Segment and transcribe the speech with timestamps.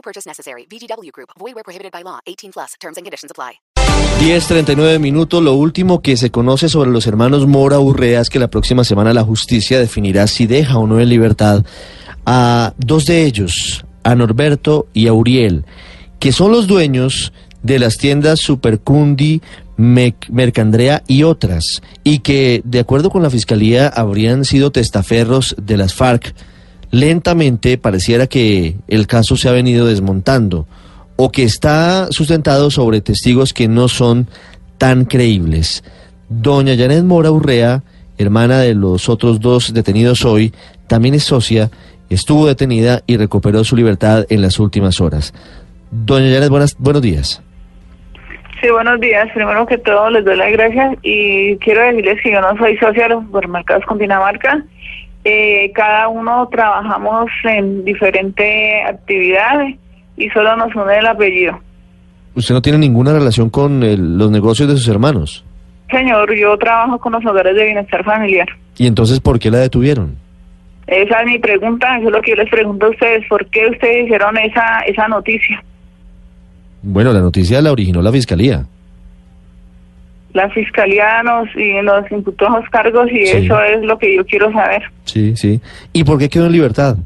[0.00, 0.66] No purchase necessary.
[0.66, 1.28] VGW Group.
[1.38, 2.20] Void where prohibited by law.
[2.26, 2.74] 18 plus.
[2.80, 3.60] Terms and conditions apply.
[4.20, 5.42] 10.39 minutos.
[5.42, 9.12] Lo último que se conoce sobre los hermanos Mora Urrea es que la próxima semana
[9.12, 11.66] la justicia definirá si deja o no en libertad
[12.24, 15.66] a dos de ellos, a Norberto y a Uriel,
[16.18, 19.42] que son los dueños de las tiendas Supercundi,
[19.76, 25.94] Mercandrea y otras, y que, de acuerdo con la fiscalía, habrían sido testaferros de las
[25.94, 26.34] FARC.
[26.90, 30.66] Lentamente pareciera que el caso se ha venido desmontando
[31.16, 34.26] o que está sustentado sobre testigos que no son
[34.78, 35.84] tan creíbles.
[36.28, 37.82] Doña Janet Mora Urrea,
[38.18, 40.52] hermana de los otros dos detenidos hoy,
[40.88, 41.70] también es socia,
[42.08, 45.34] estuvo detenida y recuperó su libertad en las últimas horas.
[45.90, 47.42] Doña Janet, buenas, buenos días.
[48.60, 49.28] Sí, buenos días.
[49.32, 53.04] Primero que todo, les doy las gracias y quiero decirles que yo no soy socia
[53.04, 54.64] de los supermercados Cundinamarca.
[55.24, 59.76] Eh, cada uno trabajamos en diferentes actividades
[60.16, 61.58] y solo nos une el apellido.
[62.34, 65.44] Usted no tiene ninguna relación con el- los negocios de sus hermanos.
[65.90, 68.46] Señor, yo trabajo con los hogares de bienestar familiar.
[68.78, 70.16] ¿Y entonces por qué la detuvieron?
[70.86, 73.26] Esa es mi pregunta, eso es lo que yo les pregunto a ustedes.
[73.28, 75.62] ¿Por qué ustedes hicieron esa, esa noticia?
[76.82, 78.64] Bueno, la noticia la originó la fiscalía.
[80.32, 83.36] La fiscalía nos, y nos imputó esos cargos y Sí.
[83.46, 84.82] eso es lo que yo quiero saber.
[85.04, 85.60] Sí, sí.
[85.92, 86.96] ¿Y por qué quedó en libertad?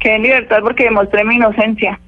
[0.00, 1.98] Quedé en libertad porque demostré mi inocencia.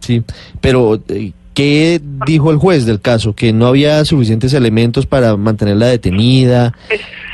[0.00, 0.22] Sí,
[0.60, 3.32] pero eh, ¿qué dijo el juez del caso?
[3.34, 6.72] Que no había suficientes elementos para mantenerla detenida,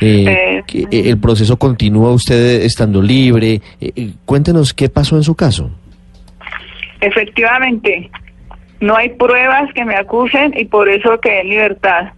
[0.03, 3.63] eh, Eh, que eh, el proceso continúa usted estando libre.
[3.81, 5.71] Eh, cuéntenos qué pasó en su caso.
[7.01, 8.11] Efectivamente,
[8.81, 12.13] no hay pruebas que me acusen y por eso quedé en libertad.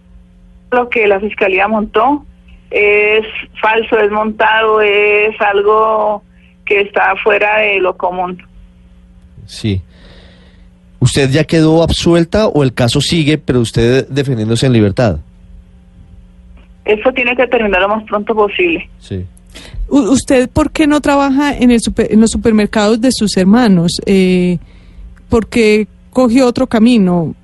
[0.71, 2.25] Lo que la fiscalía montó
[2.71, 3.25] es
[3.61, 6.23] falso, es montado, es algo
[6.65, 8.41] que está fuera de lo común.
[9.45, 9.81] Sí.
[10.99, 15.17] ¿Usted ya quedó absuelta o el caso sigue, pero usted defendiéndose en libertad?
[16.85, 18.89] Eso tiene que terminar lo más pronto posible.
[18.99, 19.25] Sí.
[19.89, 24.01] ¿Usted por qué no trabaja en, el super- en los supermercados de sus hermanos?
[24.05, 24.57] Eh,
[25.29, 27.35] ¿Por qué cogió otro camino?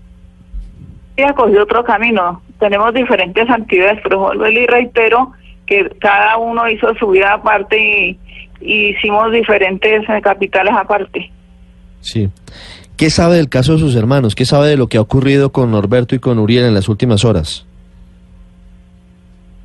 [1.17, 2.41] Ella cogió otro camino.
[2.59, 5.31] Tenemos diferentes actividades, pero vuelvo y reitero
[5.65, 8.19] que cada uno hizo su vida aparte y,
[8.61, 11.31] y hicimos diferentes eh, capitales aparte.
[12.01, 12.29] Sí.
[12.97, 14.35] ¿Qué sabe del caso de sus hermanos?
[14.35, 17.25] ¿Qué sabe de lo que ha ocurrido con Norberto y con Uriel en las últimas
[17.25, 17.65] horas?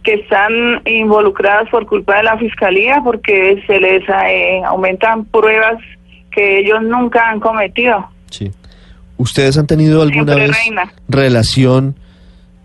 [0.05, 5.79] que están involucradas por culpa de la fiscalía porque se les eh, aumentan pruebas
[6.31, 8.07] que ellos nunca han cometido.
[8.31, 8.51] Sí.
[9.17, 10.93] ¿Ustedes han tenido alguna Siempre vez reina.
[11.09, 11.95] relación,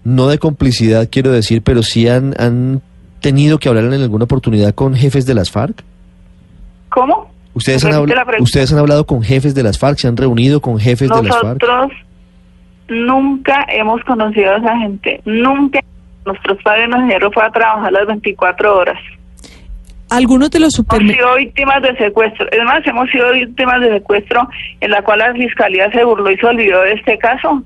[0.04, 2.82] no de complicidad quiero decir, pero sí han, han
[3.22, 5.84] tenido que hablar en alguna oportunidad con jefes de las FARC?
[6.90, 7.30] ¿Cómo?
[7.54, 8.42] ¿Ustedes han, habl-.
[8.42, 9.98] ¿Ustedes han hablado con jefes de las FARC?
[9.98, 11.62] ¿Se han reunido con jefes de las FARC?
[11.62, 11.92] Nosotros
[12.88, 15.22] nunca hemos conocido a esa gente.
[15.26, 15.80] Nunca.
[16.26, 18.98] Nuestros padres nos dijeron fue a trabajar las 24 horas.
[20.10, 21.34] Algunos de los Hemos supermercados...
[21.36, 22.48] sido víctimas de secuestro.
[22.52, 24.48] Es más, hemos sido víctimas de secuestro
[24.82, 27.64] en la cual la fiscalía se burló y se olvidó de este caso.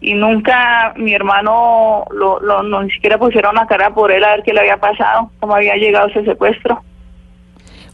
[0.00, 4.32] Y nunca mi hermano lo, lo- no, ni siquiera pusieron la cara por él a
[4.32, 6.82] ver qué le había pasado, cómo había llegado ese secuestro.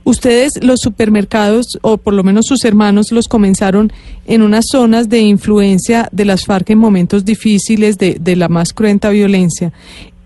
[0.03, 3.93] Ustedes, los supermercados, o por lo menos sus hermanos, los comenzaron
[4.27, 8.73] en unas zonas de influencia de las FARC en momentos difíciles de, de la más
[8.73, 9.73] cruenta violencia.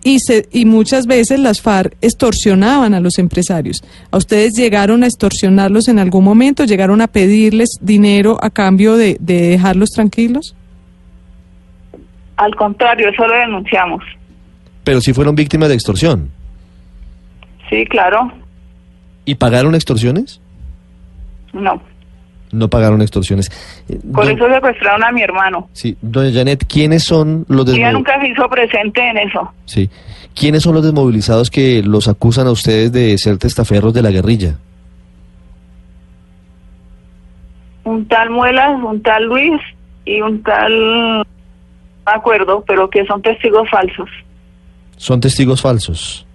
[0.07, 3.83] Y, se, y muchas veces las FARC extorsionaban a los empresarios.
[4.11, 6.65] ¿A ustedes llegaron a extorsionarlos en algún momento?
[6.65, 10.55] ¿Llegaron a pedirles dinero a cambio de, de dejarlos tranquilos?
[12.37, 14.05] Al contrario, eso lo denunciamos.
[14.85, 16.31] Pero sí fueron víctimas de extorsión.
[17.71, 18.31] Sí, claro.
[19.25, 20.41] ¿Y pagaron extorsiones?
[21.55, 21.81] No.
[22.55, 23.51] No pagaron extorsiones.
[23.89, 25.69] Eh, Por don- eso secuestraron a mi hermano.
[25.73, 29.53] Sí, doña Janet, ¿quiénes son los Ella desmo- nunca se hizo presente en eso.
[29.67, 29.91] Sí.
[30.35, 34.57] ¿Quiénes son los desmovilizados que los acusan a ustedes de ser testaferros de la guerrilla?
[37.85, 39.61] Un tal Muelas, un tal Luis
[40.05, 41.19] y un tal...
[41.19, 41.25] No
[42.07, 44.09] me acuerdo, pero que son testigos falsos.
[44.97, 46.27] Son testigos falsos.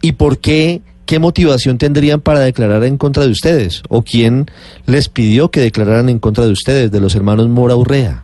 [0.00, 0.80] ¿Y por qué
[1.12, 3.82] ¿qué motivación tendrían para declarar en contra de ustedes?
[3.90, 4.46] ¿O quién
[4.86, 8.22] les pidió que declararan en contra de ustedes, de los hermanos Mora Urrea?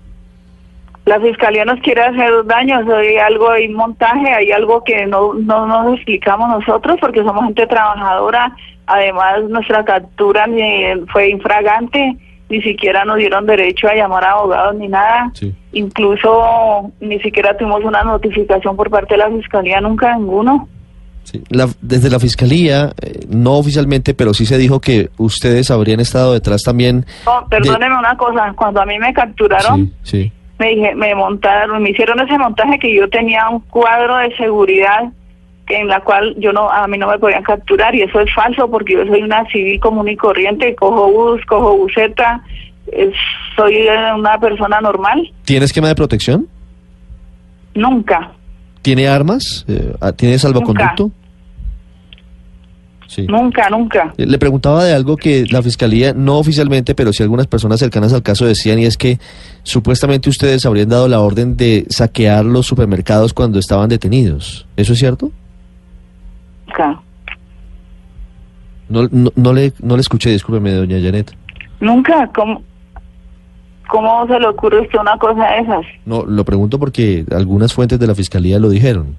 [1.05, 5.67] La fiscalía nos quiere hacer daño, hay algo, hay montaje, hay algo que no, no
[5.67, 8.57] nos explicamos nosotros porque somos gente trabajadora.
[8.87, 12.17] Además, nuestra captura ni- fue infragante,
[12.49, 15.31] ni siquiera nos dieron derecho a llamar a abogados ni nada.
[15.35, 15.55] Sí.
[15.73, 20.67] Incluso ni siquiera tuvimos una notificación por parte de la fiscalía, nunca ninguno.
[21.31, 26.01] Sí, la- desde la fiscalía, eh, no oficialmente, pero sí se dijo que ustedes habrían
[26.01, 27.05] estado detrás también.
[27.27, 30.33] No, perdóneme una cosa, cuando a mí me capturaron, Sí, sí.
[30.59, 35.13] me dije, me montaron, me hicieron ese montaje que yo tenía un cuadro de seguridad
[35.67, 38.33] que en la cual yo no, a mí no me podían capturar y eso es
[38.35, 42.43] falso porque yo soy una civil común y corriente, cojo bus, cojo buseta,
[42.91, 43.13] eh,
[43.55, 43.87] soy
[44.17, 46.47] una persona normal, ¿Tiene esquema de protección?
[47.75, 48.33] nunca,
[48.81, 49.65] ¿Tiene armas?
[49.69, 51.11] Eh, ah, ¿Tiene salvoconducto?
[53.09, 53.27] Sí.
[53.27, 54.13] nunca, nunca.
[54.19, 58.13] Eh, Le preguntaba de algo que la fiscalía, no oficialmente, pero sí algunas personas cercanas
[58.13, 59.19] al caso decían, y es que
[59.63, 64.67] supuestamente ustedes habrían dado la orden de saquear los supermercados cuando estaban detenidos.
[64.77, 65.33] ¿Eso es cierto?
[66.67, 67.01] Nunca,
[68.91, 71.35] No, no, no le, no le escuché, discúlpeme, doña Janet.
[71.81, 72.63] nunca, ¿cómo,
[73.89, 75.87] cómo se le ocurre a usted una cosa de esas?
[76.05, 79.17] No, lo pregunto porque algunas fuentes de la fiscalía lo dijeron.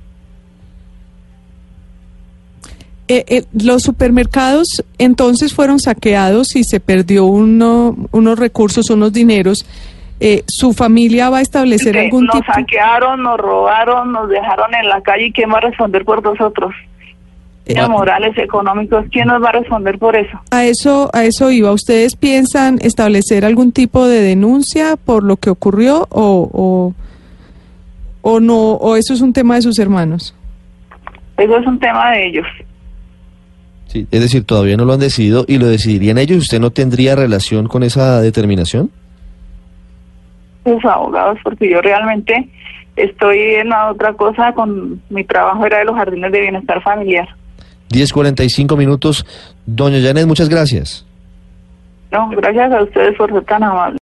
[3.12, 9.66] Eh, eh, los supermercados entonces fueron saqueados y se perdió uno, unos recursos, unos dineros.
[10.20, 12.54] Eh, ¿Su familia va a establecer algún nos tipo?
[12.54, 16.72] saquearon, nos robaron, nos dejaron en la calle y quién va a responder por nosotros.
[17.66, 20.40] Eh, morales económicos, ¿quién nos va a responder por eso?
[20.52, 21.72] A eso, a eso iba.
[21.72, 26.94] ¿Ustedes piensan establecer algún tipo de denuncia por lo que ocurrió o, o,
[28.22, 28.74] o no?
[28.74, 30.36] ¿O eso es un tema de sus hermanos?
[31.38, 32.46] Eso es un tema de ellos.
[33.90, 36.44] Sí, es decir, todavía no lo han decidido y lo decidirían ellos.
[36.44, 38.92] ¿Usted no tendría relación con esa determinación?
[40.64, 42.48] Los abogados, porque yo realmente
[42.96, 47.28] estoy en la otra cosa con mi trabajo era de los jardines de bienestar familiar.
[47.90, 49.26] 10.45 minutos.
[49.66, 51.04] Doña Janet, muchas gracias.
[52.12, 53.98] No, gracias a ustedes por ser tan amables.